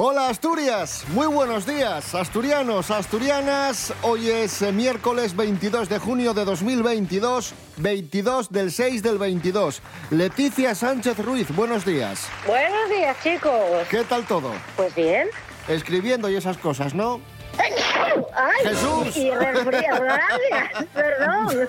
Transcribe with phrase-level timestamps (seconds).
[0.00, 3.92] Hola Asturias, muy buenos días, asturianos, asturianas.
[4.02, 9.82] Hoy es eh, miércoles 22 de junio de 2022, 22 del 6 del 22.
[10.10, 12.28] Leticia Sánchez Ruiz, buenos días.
[12.46, 13.52] Buenos días, chicos.
[13.90, 14.52] ¿Qué tal todo?
[14.76, 15.26] Pues bien.
[15.66, 17.20] Escribiendo y esas cosas, ¿no?
[17.58, 17.72] ¡Ay!
[18.62, 19.16] Jesús.
[19.16, 19.30] Y.
[20.94, 21.68] Perdón.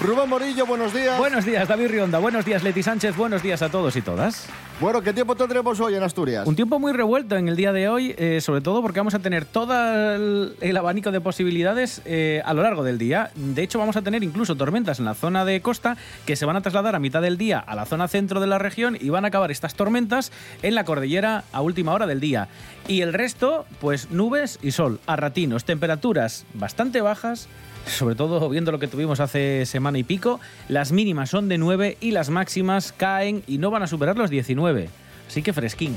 [0.00, 1.16] Rubén Morillo, buenos días.
[1.18, 2.18] Buenos días, David Rionda.
[2.18, 3.16] Buenos días, Leti Sánchez.
[3.16, 4.48] Buenos días a todos y todas.
[4.84, 6.46] Bueno, ¿qué tiempo tendremos hoy en Asturias?
[6.46, 9.18] Un tiempo muy revuelto en el día de hoy, eh, sobre todo porque vamos a
[9.18, 9.72] tener todo
[10.14, 13.30] el, abanico de posibilidades eh, a lo largo del día.
[13.34, 16.56] De hecho, vamos a tener incluso tormentas en la zona de costa que se van
[16.56, 19.24] a trasladar a mitad del día a la zona centro de la región y van
[19.24, 22.48] a acabar estas tormentas en la cordillera a última hora del día.
[22.86, 27.48] Y el resto, pues nubes y sol, a ratinos, temperaturas bastante bajas.
[27.86, 31.98] Sobre todo viendo lo que tuvimos hace semana y pico, las mínimas son de 9
[32.00, 34.88] y las máximas caen y no van a superar los 19.
[35.28, 35.96] Así que fresquín.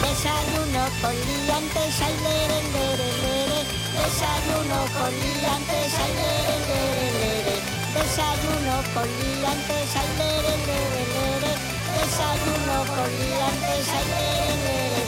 [0.00, 3.60] Desayuno con liantes, ay, lere, lere, lere.
[3.96, 7.56] Desayuno con liantes, ay, lere, lere, lere.
[7.94, 11.52] Desayuno con liantes, ay, lere, lere, lere.
[11.96, 15.05] Desayuno con liantes, ay, lere, lere.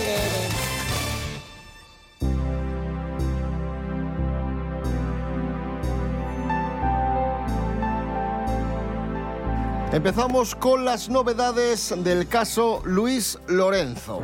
[9.98, 14.20] Empezamos con las novedades del caso Luis Lorenzo.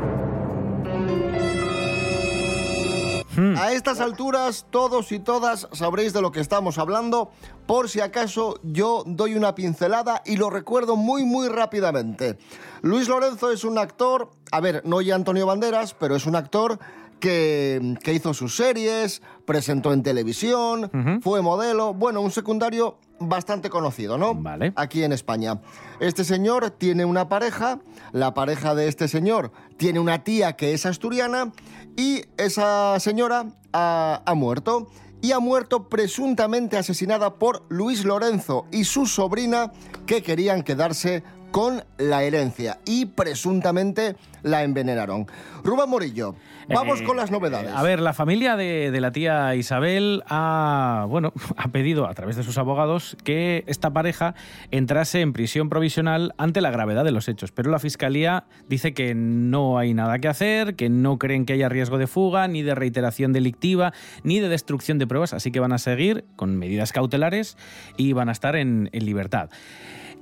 [3.56, 7.32] A estas alturas, todos y todas sabréis de lo que estamos hablando.
[7.66, 12.38] Por si acaso, yo doy una pincelada y lo recuerdo muy, muy rápidamente.
[12.82, 16.78] Luis Lorenzo es un actor, a ver, no ya Antonio Banderas, pero es un actor
[17.18, 24.18] que, que hizo sus series, presentó en televisión, fue modelo, bueno, un secundario bastante conocido,
[24.18, 24.34] ¿no?
[24.34, 24.72] Vale.
[24.76, 25.60] Aquí en España.
[26.00, 27.80] Este señor tiene una pareja,
[28.12, 31.52] la pareja de este señor tiene una tía que es asturiana
[31.96, 34.88] y esa señora ha, ha muerto.
[35.20, 39.72] Y ha muerto presuntamente asesinada por Luis Lorenzo y su sobrina
[40.04, 41.22] que querían quedarse
[41.54, 45.28] con la herencia y presuntamente la envenenaron.
[45.62, 46.34] Rubén Morillo,
[46.68, 47.70] vamos Eh, con las novedades.
[47.72, 52.34] A ver, la familia de, de la tía Isabel ha, bueno, ha pedido a través
[52.34, 54.34] de sus abogados que esta pareja
[54.72, 57.52] entrase en prisión provisional ante la gravedad de los hechos.
[57.52, 61.68] Pero la fiscalía dice que no hay nada que hacer, que no creen que haya
[61.68, 63.92] riesgo de fuga, ni de reiteración delictiva,
[64.24, 65.32] ni de destrucción de pruebas.
[65.32, 67.56] Así que van a seguir con medidas cautelares
[67.96, 69.50] y van a estar en, en libertad.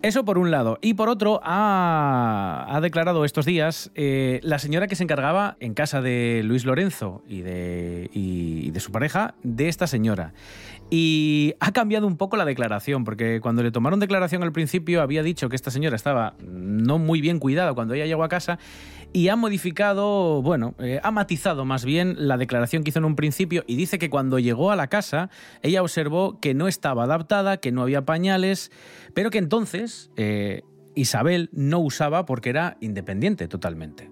[0.02, 0.78] Eso por un lado.
[0.82, 5.74] Y por otro, ha, ha declarado estos días eh, la señora que se encargaba en
[5.74, 10.32] casa de Luis Lorenzo y de, y- y de su pareja de esta señora.
[10.90, 15.22] Y ha cambiado un poco la declaración, porque cuando le tomaron declaración al principio había
[15.22, 18.58] dicho que esta señora estaba no muy bien cuidada cuando ella llegó a casa
[19.12, 23.16] y ha modificado, bueno, eh, ha matizado más bien la declaración que hizo en un
[23.16, 25.30] principio y dice que cuando llegó a la casa
[25.62, 28.70] ella observó que no estaba adaptada, que no había pañales,
[29.14, 30.62] pero que entonces eh,
[30.94, 34.10] Isabel no usaba porque era independiente totalmente.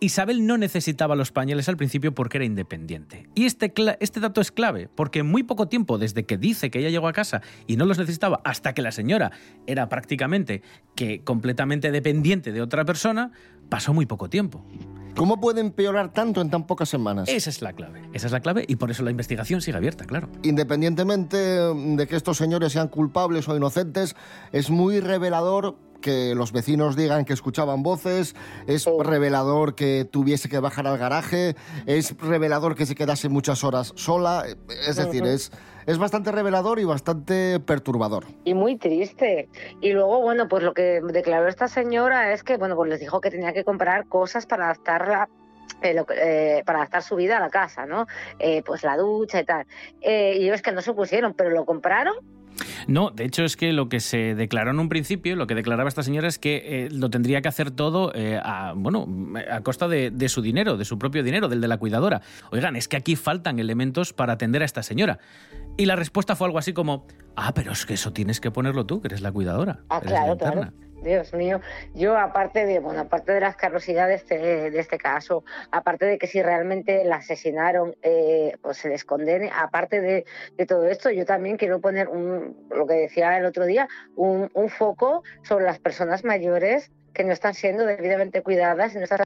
[0.00, 3.28] Isabel no necesitaba los pañales al principio porque era independiente.
[3.34, 6.78] Y este, este dato es clave, porque en muy poco tiempo, desde que dice que
[6.78, 9.30] ella llegó a casa y no los necesitaba, hasta que la señora
[9.66, 10.62] era prácticamente
[10.94, 13.32] que completamente dependiente de otra persona,
[13.68, 14.64] pasó muy poco tiempo.
[15.16, 17.28] ¿Cómo puede empeorar tanto en tan pocas semanas?
[17.28, 18.00] Esa es la clave.
[18.14, 20.30] Esa es la clave y por eso la investigación sigue abierta, claro.
[20.42, 24.16] Independientemente de que estos señores sean culpables o inocentes,
[24.52, 28.34] es muy revelador que los vecinos digan que escuchaban voces,
[28.66, 31.54] es revelador que tuviese que bajar al garaje,
[31.86, 34.44] es revelador que se quedase muchas horas sola,
[34.88, 35.52] es decir, es,
[35.86, 38.24] es bastante revelador y bastante perturbador.
[38.44, 39.48] Y muy triste.
[39.80, 43.20] Y luego, bueno, pues lo que declaró esta señora es que, bueno, pues les dijo
[43.20, 45.28] que tenía que comprar cosas para adaptarla.
[45.82, 48.06] eh, lo eh, para adaptar su vida a la casa, ¿no?
[48.38, 49.66] Eh, pues la ducha y tal.
[50.00, 52.14] Eh, y ellos que no se pusieron, pero lo compraron
[52.86, 55.88] No, de hecho es que lo que se declaró en un principio, lo que declaraba
[55.88, 59.06] esta señora es que eh, lo tendría que hacer todo eh, a, bueno,
[59.50, 62.22] a costa de, de su dinero, de su propio dinero, del de la cuidadora.
[62.50, 65.18] Oigan, es que aquí faltan elementos para atender a esta señora.
[65.76, 68.86] Y la respuesta fue algo así como, ah, pero es que eso tienes que ponerlo
[68.86, 69.80] tú, que eres la cuidadora.
[69.88, 70.52] Ah, eres la claro, interna".
[70.52, 70.89] claro.
[71.02, 71.60] Dios mío,
[71.94, 76.42] yo aparte de, bueno, aparte de la asquerosidad de este, caso, aparte de que si
[76.42, 80.24] realmente la asesinaron, eh, pues se les condene, aparte de,
[80.66, 85.24] todo esto, yo también quiero poner un, lo que decía el otro día, un, foco
[85.42, 89.20] sobre las personas mayores que no están siendo debidamente cuidadas no están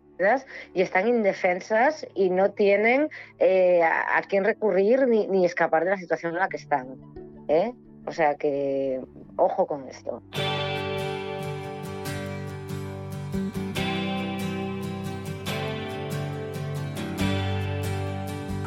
[0.72, 5.96] y están indefensas y no tienen eh, a, quién recurrir ni, ni, escapar de la
[5.98, 6.96] situación en la que están.
[7.48, 7.72] ¿eh?
[8.06, 9.00] O sea que,
[9.36, 10.22] ojo con esto.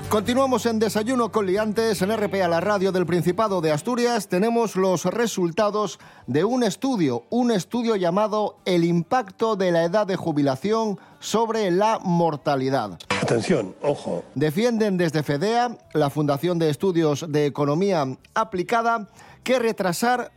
[0.09, 4.29] Continuamos en Desayuno con Liantes, en RPA, la radio del Principado de Asturias.
[4.29, 10.15] Tenemos los resultados de un estudio, un estudio llamado El impacto de la edad de
[10.15, 12.97] jubilación sobre la mortalidad.
[13.21, 14.23] Atención, ojo.
[14.33, 19.09] Defienden desde FEDEA, la Fundación de Estudios de Economía Aplicada,
[19.43, 20.31] que retrasar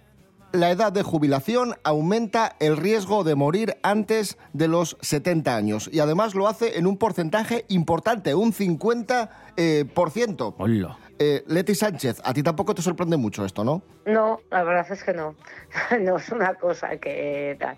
[0.53, 5.91] la edad de jubilación aumenta el riesgo de morir antes de los 70 años.
[5.93, 9.29] Y además lo hace en un porcentaje importante, un 50%.
[9.57, 10.55] Eh, por ciento.
[10.59, 10.97] Hola.
[11.19, 13.83] Eh, Leti Sánchez, a ti tampoco te sorprende mucho esto, ¿no?
[14.07, 15.35] No, la verdad es que no.
[16.01, 17.77] no es una cosa que tal.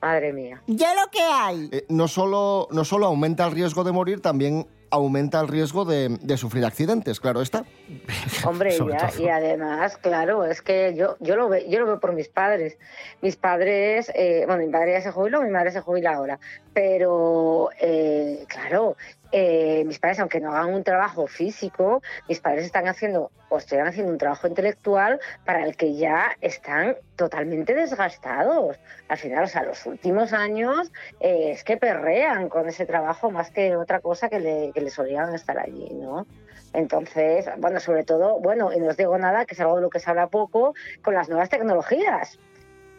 [0.00, 0.62] Madre mía.
[0.66, 1.68] Ya lo que hay.
[1.70, 6.08] Eh, no, solo, no solo aumenta el riesgo de morir, también aumenta el riesgo de,
[6.20, 7.64] de sufrir accidentes, claro está.
[8.46, 12.12] Hombre, ya, y además, claro, es que yo, yo, lo, veo, yo lo veo por
[12.12, 12.78] mis padres.
[13.20, 16.38] Mis padres, eh, bueno, mi padre ya se jubiló, mi madre se jubila ahora,
[16.72, 18.96] pero eh, claro,
[19.32, 23.86] eh, mis padres, aunque no hagan un trabajo físico, mis padres están haciendo o están
[23.86, 28.78] haciendo un trabajo intelectual para el que ya están totalmente desgastados.
[29.08, 33.50] Al final, o sea, los últimos años eh, es que perrean con ese trabajo más
[33.50, 36.26] que otra cosa que, que les obligan a estar allí, ¿no?
[36.74, 39.90] Entonces, bueno, sobre todo, bueno, y no os digo nada, que es algo de lo
[39.90, 42.38] que se habla poco, con las nuevas tecnologías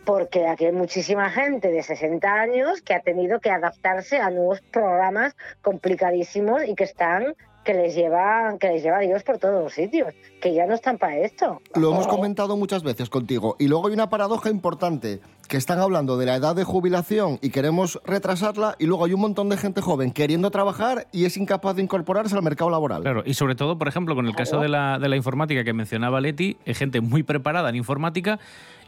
[0.05, 4.61] porque aquí hay muchísima gente de 60 años que ha tenido que adaptarse a nuevos
[4.71, 9.63] programas complicadísimos y que están que les lleva que les lleva a Dios por todos
[9.63, 11.61] los sitios, que ya no están para esto.
[11.75, 16.17] Lo hemos comentado muchas veces contigo y luego hay una paradoja importante que están hablando
[16.17, 19.81] de la edad de jubilación y queremos retrasarla y luego hay un montón de gente
[19.81, 23.01] joven queriendo trabajar y es incapaz de incorporarse al mercado laboral.
[23.01, 25.73] Claro, y sobre todo, por ejemplo, con el caso de la, de la informática que
[25.73, 28.39] mencionaba Leti, hay gente muy preparada en informática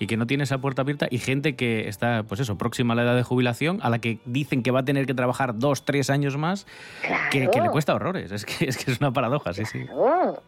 [0.02, 2.96] y que no tiene esa puerta abierta y gente que está, pues eso, próxima a
[2.96, 5.86] la edad de jubilación, a la que dicen que va a tener que trabajar dos,
[5.86, 6.66] tres años más,
[7.06, 7.30] claro.
[7.30, 8.32] que, que, le cuesta horrores.
[8.32, 9.86] Es que, es que es una paradoja, sí, sí.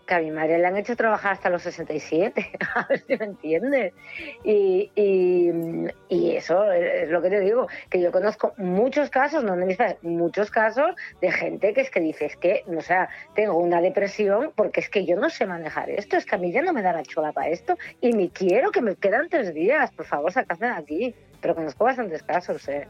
[0.08, 3.26] Que a mi madre le han hecho trabajar hasta los 67, a ver si me
[3.26, 3.94] entiendes.
[4.44, 5.52] Y, y,
[6.10, 9.56] y, eso es lo que te digo, que yo conozco muchos casos, no
[10.02, 14.52] muchos casos de gente que es que dice, es que, o sea, tengo una depresión
[14.56, 16.82] porque es que yo no sé manejar esto, es que a mí ya no me
[16.82, 20.32] da la chola para esto y ni quiero que me quedan tres días, por favor,
[20.32, 21.16] sacadme de aquí.
[21.42, 22.88] Pero conozco bastantes casos, ¿eh?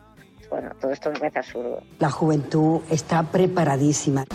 [0.49, 1.81] Bueno, todo esto me parece absurdo.
[1.99, 4.25] La juventud está preparadísima.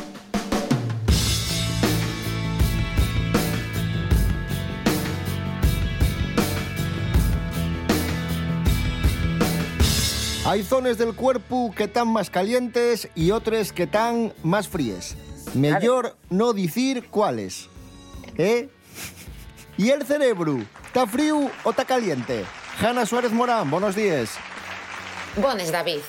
[10.49, 15.15] Hay zonas del cuerpo que están más calientes y otras que están más fríes.
[15.55, 17.69] Mejor no decir cuáles.
[18.39, 18.71] ¿Eh?
[19.79, 20.59] ¿Y el cerebro?
[20.87, 22.45] ¿Está frío o está caliente?
[22.83, 24.37] Hanna Suárez Morán, buenos días.
[25.37, 26.01] Bones, David.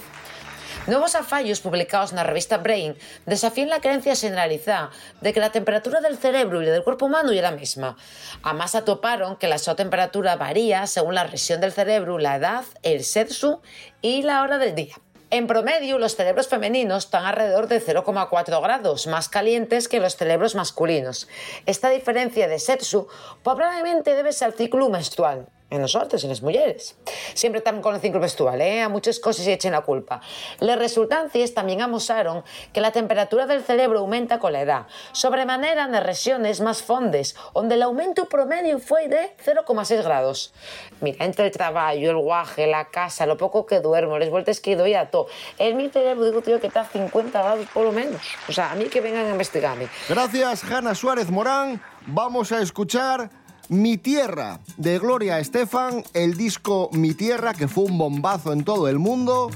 [0.88, 2.96] Nuevos afallos publicados en la revista Brain
[3.27, 4.89] desafían la creencia generalizada
[5.22, 7.96] de que la temperatura del cerebro y del cuerpo humano es la misma.
[8.41, 13.62] Además, atoparon que la temperatura varía según la región del cerebro, la edad, el sexo
[14.01, 14.96] y la hora del día.
[15.31, 20.55] En promedio, los cerebros femeninos están alrededor de 0,4 grados más calientes que los cerebros
[20.55, 21.27] masculinos.
[21.67, 23.07] Esta diferencia de sexo
[23.43, 26.95] probablemente debe ser al ciclo menstrual, en los hombres y en las mujeres.
[27.33, 28.81] Siempre están con el ciclo menstrual, ¿eh?
[28.81, 30.21] a muchas cosas se echen la culpa.
[30.59, 35.91] Las resultancias también amosaron que la temperatura del cerebro aumenta con la edad, sobremanera en
[35.91, 40.53] las regiones más fondes, donde el aumento promedio fue de 0,6 grados.
[41.01, 44.75] Mira, entre el trabajo, el guaje, la casa, lo poco que duermo, las vueltas que
[44.75, 47.91] doy a todo, en mi cerebro digo, tío, que está a 50 grados por lo
[47.91, 48.21] menos.
[48.47, 49.88] O sea, a mí que vengan a investigarme.
[50.07, 51.81] Gracias, Hanna Suárez Morán.
[52.07, 53.29] Vamos a escuchar
[53.69, 58.88] mi Tierra de Gloria Estefan, el disco Mi Tierra, que fue un bombazo en todo
[58.88, 59.51] el mundo,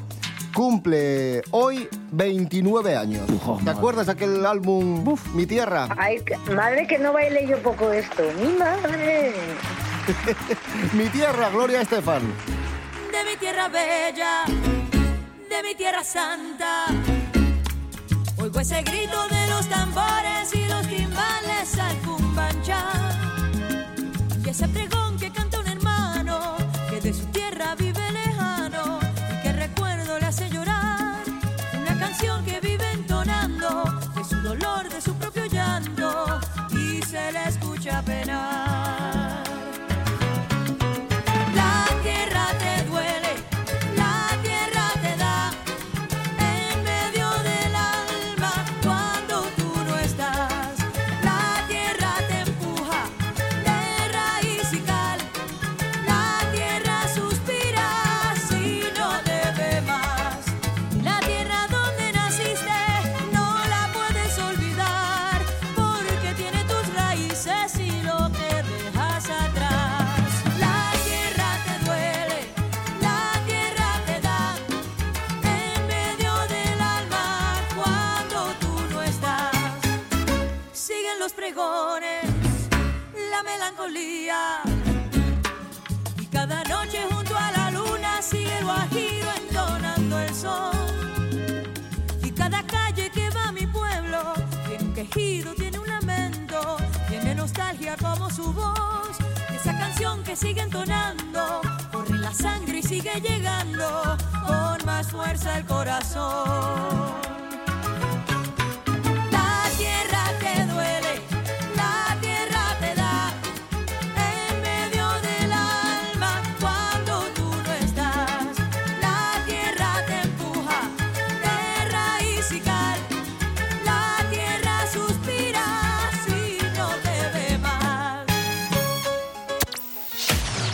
[0.54, 3.28] cumple hoy 29 años.
[3.46, 3.78] Oh, ¿Te madre.
[3.78, 5.90] acuerdas de aquel álbum Uf, Mi Tierra?
[5.98, 6.24] Ay,
[6.56, 8.24] madre que no baile yo poco esto.
[8.42, 9.34] Mi madre.
[10.94, 12.22] Mi Tierra, Gloria Estefan.
[13.12, 16.86] de mi tierra bella, de mi tierra santa.
[18.42, 20.63] Oigo ese grito de los tambores y
[24.54, 24.68] Y ese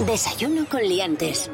[0.10, 1.50] Desayuno con liantes.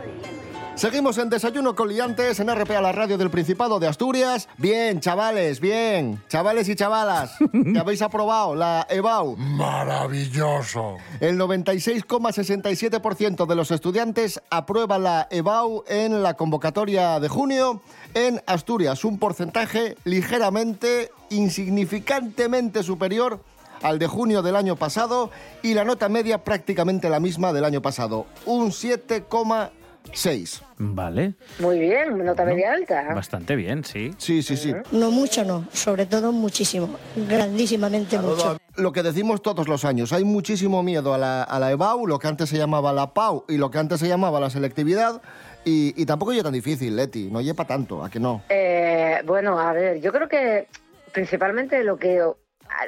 [0.75, 4.47] Seguimos en Desayuno con Liantes en RPA, la radio del Principado de Asturias.
[4.57, 6.23] Bien, chavales, bien.
[6.29, 9.35] Chavales y chavalas, que habéis aprobado la EBAU.
[9.35, 10.95] Maravilloso.
[11.19, 17.81] El 96,67% de los estudiantes aprueba la EBAU en la convocatoria de junio
[18.13, 23.41] en Asturias, un porcentaje ligeramente, insignificantemente superior
[23.85, 25.29] al de junio del año pasado
[25.61, 30.61] y la nota media prácticamente la misma del año pasado, un 7,6.
[30.77, 33.13] Vale, Muy bien, nota media alta.
[33.13, 34.13] bastante bien, sí.
[34.17, 34.73] Sí, sí, sí.
[34.91, 35.65] No mucho, no.
[35.71, 36.89] Sobre todo muchísimo.
[37.15, 38.57] Grandísimamente mucho.
[38.75, 42.19] Lo que decimos todos los años, hay muchísimo miedo a la, a la EBAU, lo
[42.19, 45.21] que antes se llamaba la PAU y lo que antes se llamaba la selectividad,
[45.63, 48.43] y, y tampoco es tan difícil, Leti, no lleva tanto, ¿a que no?
[48.49, 50.67] Eh, bueno, a ver, yo creo que
[51.13, 52.21] principalmente lo que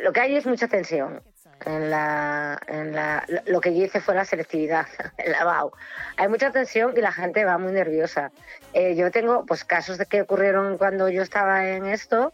[0.01, 1.21] lo que hay es mucha tensión
[1.65, 4.85] en la, en la lo que yo hice fue la selectividad,
[5.17, 5.73] el lavado.
[6.17, 8.31] Hay mucha tensión y la gente va muy nerviosa.
[8.73, 12.33] Eh, yo tengo pues casos de que ocurrieron cuando yo estaba en esto.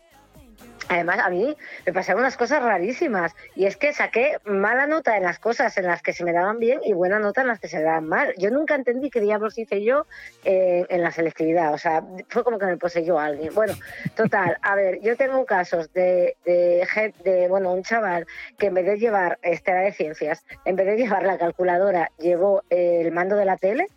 [0.90, 1.56] Además, a mí
[1.86, 5.86] me pasaron unas cosas rarísimas y es que saqué mala nota en las cosas en
[5.86, 8.08] las que se me daban bien y buena nota en las que se me daban
[8.08, 8.34] mal.
[8.38, 10.06] Yo nunca entendí qué diablos hice yo
[10.44, 13.54] eh, en la selectividad, o sea, fue como que me poseyó alguien.
[13.54, 13.74] Bueno,
[14.16, 16.86] total, a ver, yo tengo casos de, de,
[17.24, 20.86] de, bueno, un chaval que en vez de llevar, este era de ciencias, en vez
[20.86, 23.88] de llevar la calculadora, llevó el mando de la tele.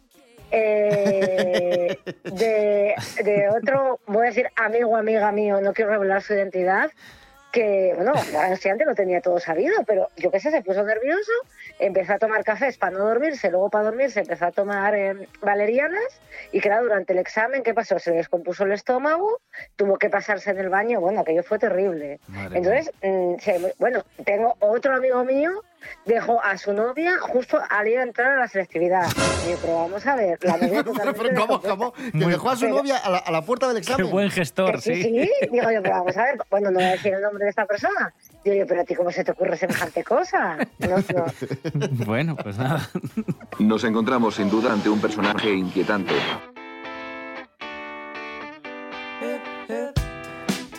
[0.51, 6.91] Eh, de, de otro, voy a decir amigo, amiga mío, no quiero revelar su identidad,
[7.53, 8.13] que, bueno,
[8.47, 11.33] el estudiante lo tenía todo sabido, pero yo qué sé, se puso nervioso,
[11.79, 16.21] empezó a tomar cafés para no dormirse, luego para dormirse empezó a tomar eh, valerianas
[16.53, 17.99] y claro, durante el examen, ¿qué pasó?
[17.99, 19.41] Se le descompuso el estómago,
[19.77, 22.21] tuvo que pasarse en el baño, bueno, aquello fue terrible.
[22.29, 25.63] Madre Entonces, mm, se- bueno, tengo otro amigo mío,
[26.05, 29.07] dejó a su novia justo al ir a entrar a la selectividad.
[29.47, 31.93] Y yo, pero vamos a ver, la novia totalmente Pero, ¿Cómo, cómo?
[31.93, 34.11] Que dejó a su Pero- novia a la, a la puerta del Qué examen.
[34.11, 35.03] buen gestor, sí, sí.
[35.03, 37.51] sí, digo yo, pero vamos a ver, bueno, no voy a decir el nombre de
[37.51, 38.13] esta persona.
[38.45, 40.57] Digo yo, pero a ti, ¿cómo se te ocurre semejante cosa?
[40.79, 41.27] No, no.
[42.07, 42.89] Bueno, pues nada.
[43.59, 46.15] Nos encontramos sin duda ante un personaje inquietante.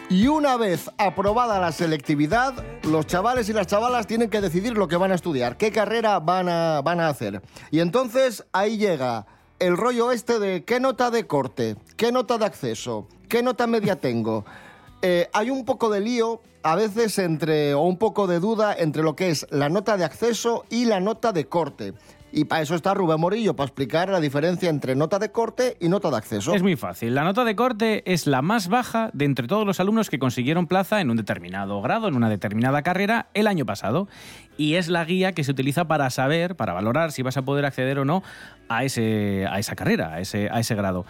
[0.09, 4.87] Y una vez aprobada la selectividad, los chavales y las chavalas tienen que decidir lo
[4.87, 7.41] que van a estudiar, qué carrera van a, van a hacer.
[7.71, 9.25] Y entonces ahí llega
[9.59, 13.97] el rollo este de qué nota de corte, qué nota de acceso, qué nota media
[13.97, 14.45] tengo.
[15.01, 19.03] Eh, hay un poco de lío a veces entre, o un poco de duda entre
[19.03, 21.93] lo que es la nota de acceso y la nota de corte.
[22.37, 25.89] Y para eso está Rubén Morillo, para explicar la diferencia entre nota de corte y
[25.89, 26.53] nota de acceso.
[26.53, 27.15] Es muy fácil.
[27.15, 30.67] La nota de corte es la más baja de entre todos los alumnos que consiguieron
[30.67, 34.07] plaza en un determinado grado, en una determinada carrera, el año pasado.
[34.55, 37.65] Y es la guía que se utiliza para saber, para valorar si vas a poder
[37.65, 38.21] acceder o no
[38.69, 41.07] a, ese, a esa carrera, a ese, a ese grado.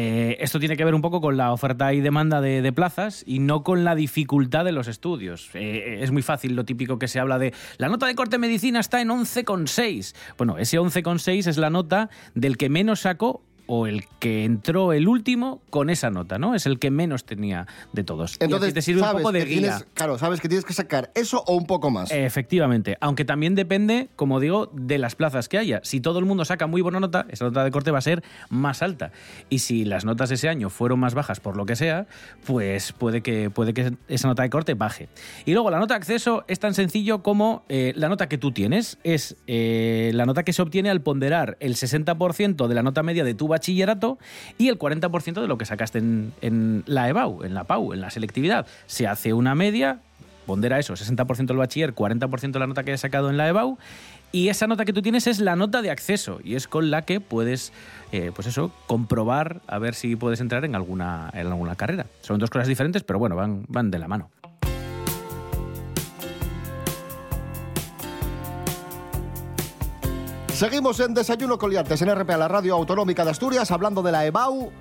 [0.00, 3.40] Eh, esto tiene que ver un poco con la oferta y demanda de, plazas y
[3.40, 5.50] no con la dificultad de los estudios.
[5.54, 8.38] Eh, es muy fácil lo típico que se habla de la nota de corte de
[8.38, 10.14] medicina está en 11,6.
[10.36, 15.06] Bueno, ese 11,6 es la nota del que menos sacó o el que entró el
[15.06, 16.54] último con esa nota, ¿no?
[16.54, 18.38] Es el que menos tenía de todos.
[18.40, 19.60] Y Entonces, así te sirve un poco de guía.
[19.60, 22.10] tienes, claro, sabes que tienes que sacar eso o un poco más.
[22.10, 25.80] Efectivamente, aunque también depende, como digo, de las plazas que haya.
[25.84, 28.24] Si todo el mundo saca muy buena nota, esa nota de corte va a ser
[28.48, 29.12] más alta.
[29.50, 32.06] Y si las notas ese año fueron más bajas por lo que sea,
[32.46, 35.10] pues puede que, puede que esa nota de corte baje.
[35.44, 38.50] Y luego la nota de acceso es tan sencillo como eh, la nota que tú
[38.50, 38.98] tienes.
[39.04, 43.24] Es eh, la nota que se obtiene al ponderar el 60% de la nota media
[43.24, 43.57] de tu bachillerato
[44.58, 48.10] y el 40% de lo que sacaste en, la EBAU, en la PAU, en la
[48.10, 48.66] selectividad.
[48.86, 50.00] Se hace una media,
[50.46, 53.78] pondera eso, 60% el bachiller, 40% la nota que hayas sacado en la EBAU,
[54.30, 57.02] y esa nota que tú tienes es la nota de acceso, y es con la
[57.02, 57.72] que puedes,
[58.12, 62.06] eh, pues eso, comprobar a ver si puedes entrar en alguna, en alguna carrera.
[62.20, 64.30] Son dos cosas diferentes, pero bueno, van, van de la mano.
[70.58, 74.72] Seguimos en Desayuno Coliantes en RPA, la radio autonómica de Asturias, hablando de la EBAU.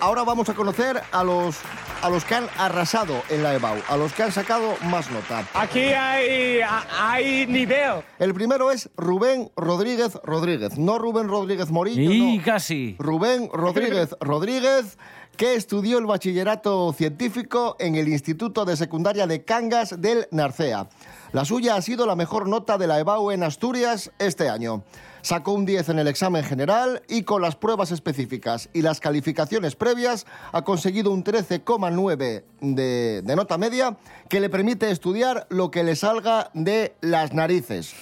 [0.00, 1.58] Ahora vamos a conocer a los
[2.00, 5.46] a los que han arrasado en la EBAU, a los que han sacado más nota.
[5.52, 6.60] Aquí hay,
[6.98, 8.02] hay nivel.
[8.18, 12.42] El primero es Rubén Rodríguez Rodríguez, no Rubén Rodríguez Morillo, Y no.
[12.42, 12.96] casi.
[12.98, 14.96] Rubén Rodríguez Rodríguez,
[15.36, 20.88] que estudió el bachillerato científico en el Instituto de Secundaria de Cangas del Narcea.
[21.32, 24.82] La suya ha sido la mejor nota de la EBAU en Asturias este año.
[25.26, 29.74] Sacó un 10 en el examen general y con las pruebas específicas y las calificaciones
[29.74, 33.96] previas ha conseguido un 13,9 de, de nota media
[34.30, 37.92] que le permite estudiar lo que le salga de las narices.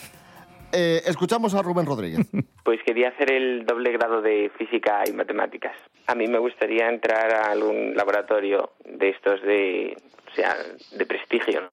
[0.71, 2.27] Eh, escuchamos a Rubén Rodríguez.
[2.63, 5.77] Pues quería hacer el doble grado de física y matemáticas.
[6.07, 9.97] A mí me gustaría entrar a algún laboratorio de estos de,
[10.31, 10.57] o sea,
[10.93, 11.71] de prestigio.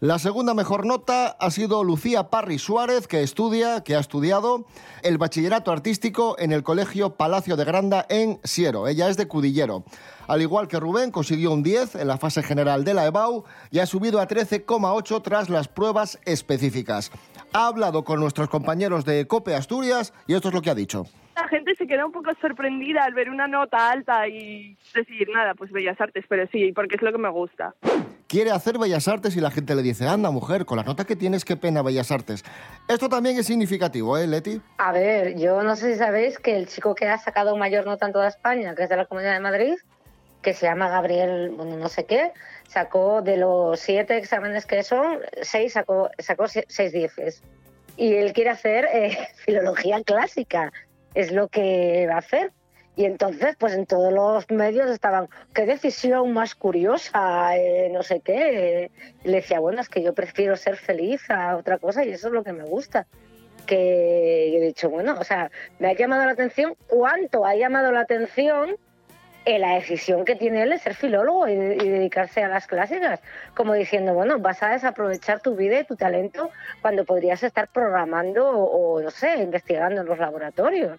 [0.00, 4.64] La segunda mejor nota ha sido Lucía Parry Suárez, que estudia, que ha estudiado
[5.02, 8.86] el bachillerato artístico en el Colegio Palacio de Granda en Siero.
[8.86, 9.82] Ella es de Cudillero.
[10.28, 13.80] Al igual que Rubén, consiguió un 10 en la fase general de la EBAU y
[13.80, 17.10] ha subido a 13,8 tras las pruebas específicas.
[17.52, 21.06] Ha hablado con nuestros compañeros de COPE Asturias y esto es lo que ha dicho.
[21.40, 25.54] La gente se queda un poco sorprendida al ver una nota alta y decir, nada,
[25.54, 27.74] pues Bellas Artes, pero sí, porque es lo que me gusta.
[28.26, 31.14] quiere hacer Bellas Artes y la gente le dice, anda mujer, con la nota que
[31.16, 32.44] tienes, qué pena Bellas Artes.
[32.88, 34.60] Esto también es significativo, ¿eh, Leti?
[34.78, 38.06] A ver, yo no sé si sabéis que el chico que ha sacado mayor nota
[38.06, 39.74] en toda España, que es de la Comunidad de Madrid,
[40.42, 42.32] que se llama Gabriel, bueno, no sé qué,
[42.68, 47.42] sacó de los siete exámenes que son, seis sacó, sacó se- seis dieces.
[47.96, 50.72] Y él quiere hacer eh, filología clásica,
[51.14, 52.52] es lo que va a hacer.
[52.96, 58.20] Y entonces, pues en todos los medios estaban, qué decisión más curiosa, eh, no sé
[58.20, 58.90] qué.
[59.22, 62.32] le decía, bueno, es que yo prefiero ser feliz a otra cosa y eso es
[62.34, 63.06] lo que me gusta
[63.68, 68.00] que he dicho, bueno, o sea, me ha llamado la atención cuánto ha llamado la
[68.00, 68.76] atención
[69.46, 73.20] la decisión que tiene él de ser filólogo y, de- y dedicarse a las clásicas,
[73.54, 76.50] como diciendo, bueno, vas a desaprovechar tu vida y tu talento
[76.82, 80.98] cuando podrías estar programando o, no sé, investigando en los laboratorios,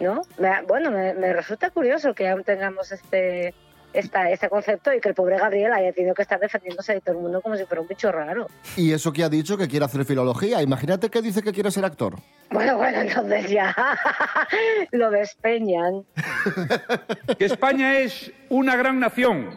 [0.00, 0.22] ¿no?
[0.38, 3.54] Me bueno, me, me resulta curioso que aún tengamos este
[3.92, 7.16] esta, este concepto y que el pobre Gabriel haya tenido que estar defendiéndose de todo
[7.16, 8.46] el mundo como si fuera un bicho raro.
[8.76, 10.62] Y eso que ha dicho que quiere hacer filología.
[10.62, 12.16] Imagínate que dice que quiere ser actor.
[12.50, 13.74] Bueno, bueno, entonces ya
[14.92, 16.04] lo despeñan.
[17.38, 19.50] que España es una gran nación.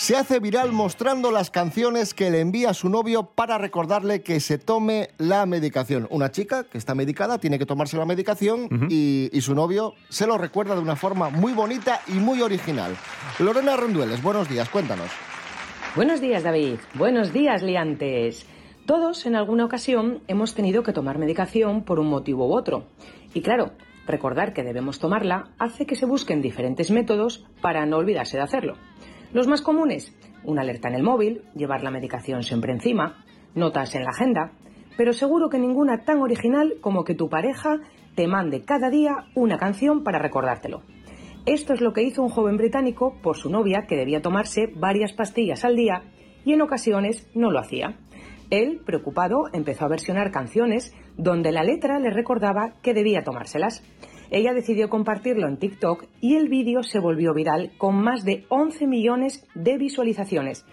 [0.00, 4.56] Se hace viral mostrando las canciones que le envía su novio para recordarle que se
[4.56, 6.06] tome la medicación.
[6.08, 10.26] Una chica que está medicada tiene que tomarse la medicación y, y su novio se
[10.26, 12.96] lo recuerda de una forma muy bonita y muy original.
[13.40, 15.10] Lorena Rendueles, buenos días, cuéntanos.
[15.94, 16.78] Buenos días, David.
[16.94, 18.46] Buenos días, liantes.
[18.86, 22.86] Todos en alguna ocasión hemos tenido que tomar medicación por un motivo u otro.
[23.34, 23.72] Y claro,
[24.06, 28.76] recordar que debemos tomarla hace que se busquen diferentes métodos para no olvidarse de hacerlo.
[29.32, 30.12] Los más comunes,
[30.42, 34.52] una alerta en el móvil, llevar la medicación siempre encima, notas en la agenda,
[34.96, 37.78] pero seguro que ninguna tan original como que tu pareja
[38.16, 40.82] te mande cada día una canción para recordártelo.
[41.46, 45.12] Esto es lo que hizo un joven británico por su novia que debía tomarse varias
[45.12, 46.02] pastillas al día
[46.44, 47.98] y en ocasiones no lo hacía.
[48.50, 53.84] Él, preocupado, empezó a versionar canciones donde la letra le recordaba que debía tomárselas.
[54.30, 58.86] Ella decidió compartirlo en TikTok y el vídeo se volvió viral con más de 11
[58.86, 60.64] millones de visualizaciones.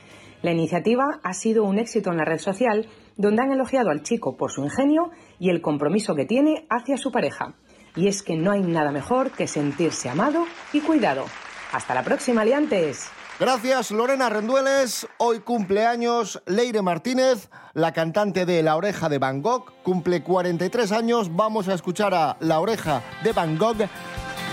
[0.43, 4.37] La iniciativa ha sido un éxito en la red social donde han elogiado al chico
[4.37, 7.55] por su ingenio y el compromiso que tiene hacia su pareja.
[7.95, 11.25] Y es que no hay nada mejor que sentirse amado y cuidado.
[11.73, 13.09] Hasta la próxima, liantes.
[13.39, 15.08] Gracias, Lorena Rendueles.
[15.17, 19.71] Hoy cumpleaños Leire Martínez, la cantante de La Oreja de Van Gogh.
[19.84, 21.36] Cumple 43 años.
[21.36, 23.78] Vamos a escuchar a La Oreja de Van Gogh,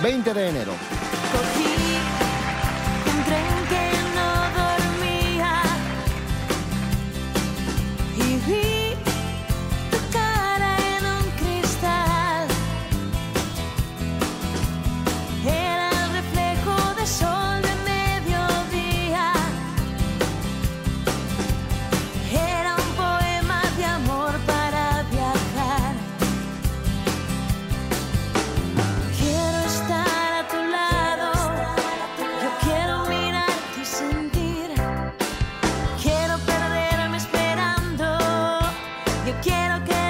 [0.02, 0.72] 20 de enero.
[39.42, 40.03] quiero que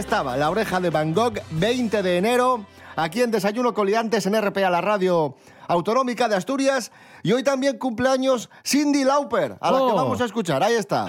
[0.00, 2.64] estaba, La oreja de Van Gogh, 20 de enero,
[2.96, 5.36] aquí en Desayuno Coliantes en RPA, la radio
[5.68, 6.90] autonómica de Asturias.
[7.22, 9.94] Y hoy también cumpleaños Cindy Lauper, a la que Oh.
[9.94, 10.62] vamos a escuchar.
[10.62, 11.08] Ahí está.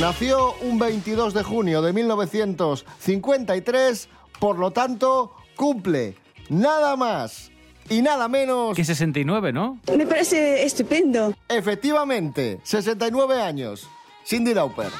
[0.00, 6.16] Nació un 22 de junio de 1953, por lo tanto, cumple
[6.48, 7.50] nada más
[7.88, 8.76] y nada menos...
[8.76, 9.78] Que 69, ¿no?
[9.96, 11.34] Me parece estupendo.
[11.48, 13.88] Efectivamente, 69 años.
[14.24, 14.90] Cindy Lauper.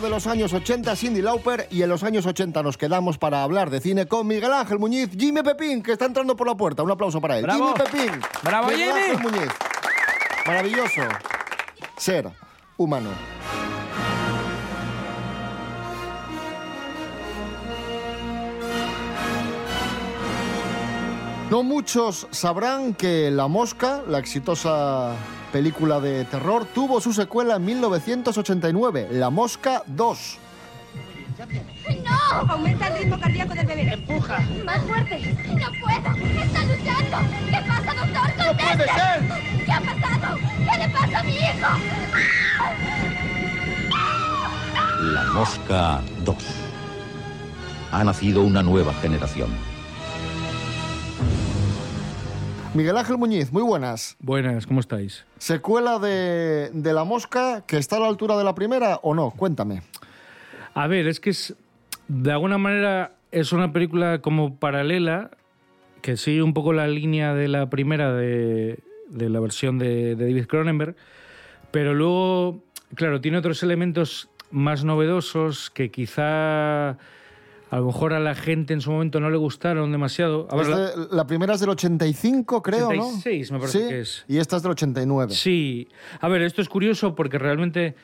[0.00, 3.70] De los años 80, Cindy Lauper, y en los años 80 nos quedamos para hablar
[3.70, 6.82] de cine con Miguel Ángel Muñiz, Jimmy Pepín, que está entrando por la puerta.
[6.82, 7.44] Un aplauso para él.
[7.44, 7.74] ¡Bravo!
[7.74, 8.20] Jimmy Pepín.
[8.42, 9.00] ¡Bravo, Miguel Jimmy!
[9.00, 9.52] Ángel Muñiz.
[10.46, 11.00] Maravilloso.
[11.96, 12.30] Ser
[12.76, 13.08] humano.
[21.50, 25.16] No muchos sabrán que La Mosca, la exitosa
[25.52, 30.38] película de terror, tuvo su secuela en 1989, La Mosca 2.
[32.04, 32.52] ¡No!
[32.52, 33.92] Aumenta el ritmo cardíaco del bebé.
[33.92, 34.38] ¡Empuja!
[34.64, 35.36] ¡Más fuerte!
[35.48, 36.16] ¡No puedo!
[36.42, 37.18] ¡Está luchando!
[37.50, 38.28] ¿Qué pasa, doctor?
[38.38, 39.64] ¡No puede ser!
[39.64, 40.38] ¿Qué ha pasado?
[40.70, 41.68] ¿Qué le pasa a mi hijo?
[45.12, 46.36] La Mosca 2.
[47.92, 49.75] Ha nacido una nueva generación.
[52.76, 54.18] Miguel Ángel Muñiz, muy buenas.
[54.20, 55.24] Buenas, ¿cómo estáis?
[55.38, 59.30] ¿Secuela de, de La Mosca que está a la altura de la primera o no?
[59.30, 59.80] Cuéntame.
[60.74, 61.54] A ver, es que es.
[62.06, 65.30] De alguna manera es una película como paralela
[66.02, 70.26] que sigue un poco la línea de la primera de, de la versión de, de
[70.26, 70.96] David Cronenberg,
[71.70, 72.62] pero luego,
[72.94, 76.98] claro, tiene otros elementos más novedosos que quizá
[77.70, 80.46] a lo mejor a la gente en su momento no le gustaron demasiado.
[81.10, 83.54] La- primera es del 85, creo, 86 ¿no?
[83.56, 84.24] me parece Sí, que es.
[84.28, 85.32] Y esta es del 89.
[85.34, 85.88] Sí.
[86.20, 87.94] A ver, esto es curioso porque realmente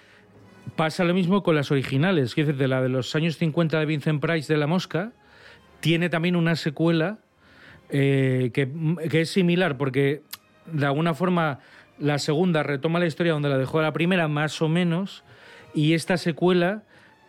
[0.76, 2.34] pasa lo mismo con las originales.
[2.34, 5.12] Quiero decir, de la de los años 50 de Vincent Price de La Mosca,
[5.80, 7.18] tiene también una secuela
[7.90, 8.68] eh, que,
[9.10, 10.22] que es similar porque
[10.66, 11.58] de alguna forma
[11.98, 15.22] la segunda retoma la historia donde la dejó la primera, más o menos,
[15.74, 16.82] y esta secuela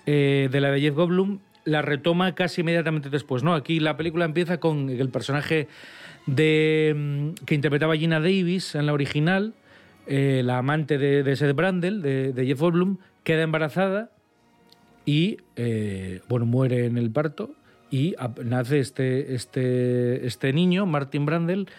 [0.06, 3.43] eh, de la de Jeff Goldblum la retoma casi inmediatamente después.
[3.43, 3.54] ¿no?
[3.54, 5.67] Aquí la película empieza con el personaje
[6.26, 9.54] de, mm, que interpretaba Gina Davis en la original,
[10.08, 14.12] eh, la amante de, Seth Brandel, de, Jeff Goldblum, queda embarazada
[15.06, 17.52] y eh, bueno, muere en el parto
[17.89, 21.69] y nace este, este, este niño, Martin Brandel,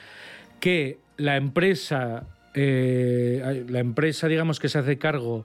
[0.60, 5.44] que la empresa, eh, la empresa, digamos, que se hace cargo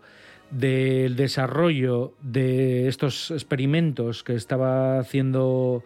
[0.52, 5.84] del desarrollo de estos experimentos que estaba haciendo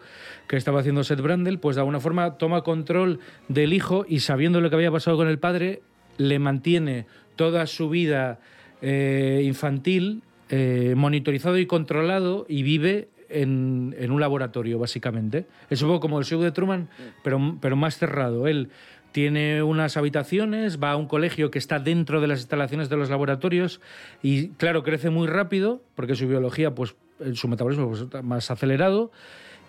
[0.48, 4.60] que estaba haciendo Seth Brandel, pues de alguna forma toma control del hijo y sabiendo
[4.60, 5.82] lo que había pasado con el padre,
[6.16, 8.40] le mantiene toda su vida
[8.82, 15.46] eh, infantil eh, monitorizado y controlado y vive en, en un laboratorio, básicamente.
[15.70, 16.88] Es un poco como el show de Truman,
[17.22, 18.46] pero, pero más cerrado.
[18.46, 18.68] Él
[19.14, 23.10] tiene unas habitaciones, va a un colegio que está dentro de las instalaciones de los
[23.10, 23.80] laboratorios
[24.24, 26.96] y, claro, crece muy rápido porque su biología, pues,
[27.34, 29.12] su metabolismo pues, está más acelerado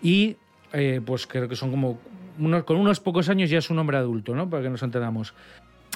[0.01, 0.37] y,
[0.73, 1.99] eh, pues, creo que son como...
[2.65, 4.49] Con unos pocos años ya es un hombre adulto, ¿no?
[4.49, 5.35] Para que nos entendamos.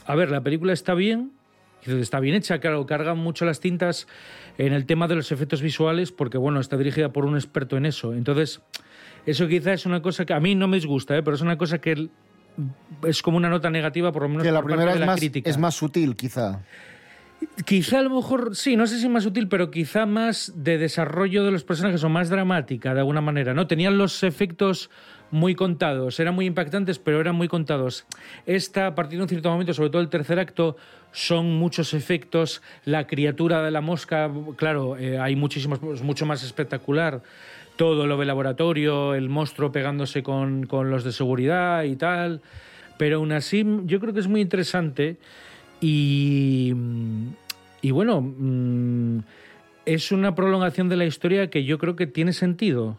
[0.05, 1.31] A ver, la película está bien,
[1.88, 4.07] está bien hecha, claro, cargan mucho las tintas
[4.59, 7.88] en el tema de los efectos visuales porque, bueno, está dirigida por un experto en
[7.88, 8.13] eso.
[8.13, 8.62] Entonces,
[9.25, 11.23] eso quizá es una cosa que a mí no me disgusta, ¿eh?
[11.23, 12.09] pero es una cosa que
[13.04, 15.00] es como una nota negativa, por lo menos Que la por parte primera de es
[15.02, 15.50] la más, crítica.
[15.50, 16.60] es más sutil, quizá.
[17.65, 21.45] Quizá a lo mejor, sí, no sé si más útil, pero quizá más de desarrollo
[21.45, 23.65] de los personajes o más dramática, de alguna manera, ¿no?
[23.65, 24.89] Tenían los efectos
[25.32, 28.06] muy contados, eran muy impactantes, pero eran muy contados.
[28.45, 30.76] Esta, a partir de un cierto momento, sobre todo el tercer acto,
[31.13, 32.62] son muchos efectos.
[32.84, 37.22] La criatura de la mosca, claro, eh, hay muchísimos, es mucho más espectacular.
[37.80, 42.42] Todo lo del laboratorio, el monstruo pegándose con, con los de seguridad y tal.
[42.98, 45.15] Pero aún así, yo creo que es muy interesante.
[45.80, 46.74] Y,
[47.82, 49.20] y bueno, mm,
[49.86, 52.98] es una prolongación de la historia que yo creo que tiene sentido.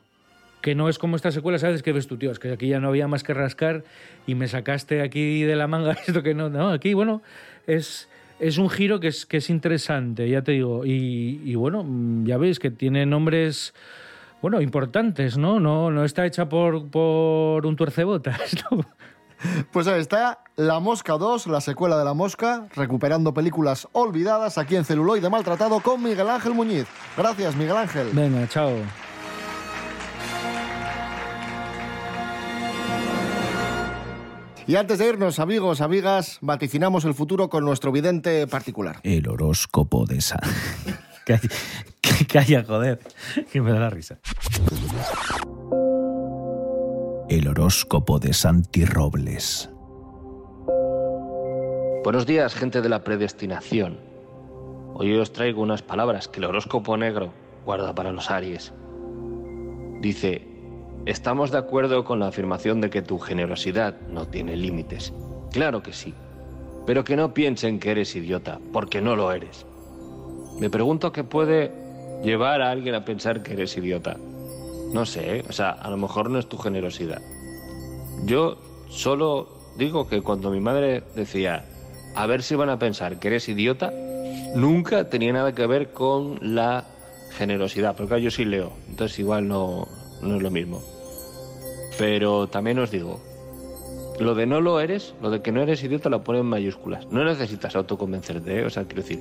[0.63, 1.83] Que no es como esta secuela, ¿sabes?
[1.83, 3.85] Que ves tú, tío, es que aquí ya no había más que rascar
[4.27, 6.49] y me sacaste aquí de la manga esto que no.
[6.49, 7.21] No, aquí, bueno,
[7.67, 10.87] es, es un giro que es, que es interesante, ya te digo.
[10.87, 13.75] Y, y bueno, mm, ya veis que tiene nombres,
[14.43, 15.61] bueno, importantes, ¿no?
[15.61, 18.85] No, no está hecha por, por un tuercebotas, ¿no?
[19.73, 24.77] Pues ahí está, La Mosca 2, la secuela de La Mosca, recuperando películas olvidadas aquí
[24.77, 26.87] en Celuloide Maltratado con Miguel Ángel Muñiz.
[27.17, 28.09] Gracias, Miguel Ángel.
[28.13, 28.73] Venga, chao.
[34.67, 39.01] Y antes de irnos, amigos, amigas, vaticinamos el futuro con nuestro vidente particular.
[39.03, 40.39] El horóscopo de San.
[42.29, 43.01] Calla, joder,
[43.51, 44.19] que me da la risa.
[47.29, 49.71] El horóscopo de Santi Robles.
[52.05, 53.99] Buenos días, gente de la predestinación.
[54.95, 57.33] Hoy os traigo unas palabras que el horóscopo negro
[57.65, 58.73] guarda para los Aries.
[60.01, 60.47] Dice,
[61.07, 65.13] estamos de acuerdo con la afirmación de que tu generosidad no tiene límites.
[65.53, 66.15] Claro que sí,
[66.87, 69.67] pero que no piensen que eres idiota, porque no lo eres.
[70.59, 71.80] Me pregunto qué puede
[72.23, 74.17] llevar a alguien a pensar que eres idiota.
[74.93, 75.45] No sé, ¿eh?
[75.49, 77.23] o sea, a lo mejor no es tu generosidad.
[78.25, 81.65] Yo solo digo que cuando mi madre decía,
[82.15, 83.93] a ver si van a pensar que eres idiota,
[84.55, 86.85] nunca tenía nada que ver con la
[87.37, 89.87] generosidad, porque yo sí leo, entonces igual no,
[90.23, 90.83] no es lo mismo.
[91.99, 93.21] Pero también os digo,
[94.19, 97.07] lo de no lo eres, lo de que no eres idiota lo pone en mayúsculas.
[97.11, 98.65] No necesitas autoconvencerte, ¿eh?
[98.65, 99.21] o sea, quiero decir,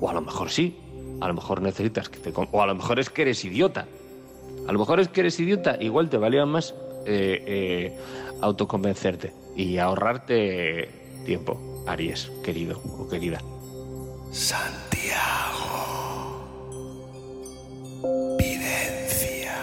[0.00, 0.76] o a lo mejor sí,
[1.20, 2.32] a lo mejor necesitas que te...
[2.34, 3.86] O a lo mejor es que eres idiota.
[4.66, 6.74] A lo mejor es que eres idiota, igual te valía más
[7.06, 7.98] eh, eh,
[8.40, 10.88] autoconvencerte y ahorrarte
[11.26, 13.40] tiempo, Aries, querido o querida.
[18.38, 19.54] Videncia.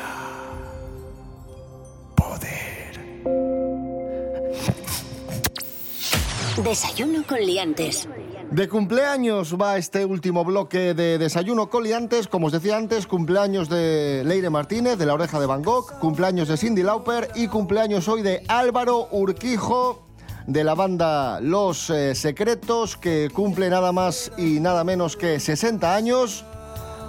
[6.63, 8.07] Desayuno con liantes.
[8.51, 12.27] De cumpleaños va este último bloque de Desayuno Coliantes.
[12.27, 16.49] Como os decía antes, cumpleaños de Leire Martínez, de La Oreja de Van Gogh, cumpleaños
[16.49, 20.05] de Cindy Lauper y cumpleaños hoy de Álvaro Urquijo,
[20.47, 25.95] de la banda Los eh, Secretos, que cumple nada más y nada menos que 60
[25.95, 26.43] años.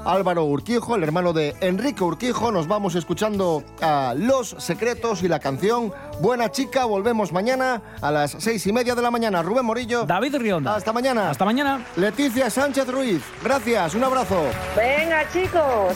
[0.05, 2.51] Álvaro Urquijo, el hermano de Enrique Urquijo.
[2.51, 6.85] Nos vamos escuchando a Los Secretos y la canción Buena Chica.
[6.85, 9.43] Volvemos mañana a las seis y media de la mañana.
[9.43, 10.05] Rubén Morillo.
[10.05, 10.75] David Rionda.
[10.75, 11.31] Hasta mañana.
[11.31, 11.85] Hasta mañana.
[11.97, 13.23] Leticia Sánchez Ruiz.
[13.43, 13.95] Gracias.
[13.95, 14.43] Un abrazo.
[14.77, 15.95] Venga, chicos.